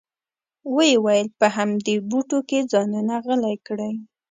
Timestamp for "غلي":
3.25-3.55